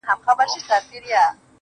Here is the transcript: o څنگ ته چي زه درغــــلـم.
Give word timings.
o 0.03 0.03
څنگ 0.25 0.37
ته 0.37 0.45
چي 0.51 0.59
زه 0.67 0.77
درغــــلـم. 0.89 1.33